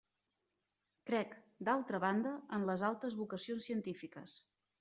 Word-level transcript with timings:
Crec, 1.09 1.35
d'altra 1.69 2.01
banda, 2.05 2.33
en 2.59 2.67
les 2.71 2.87
altes 2.91 3.17
vocacions 3.23 3.69
científiques. 3.73 4.39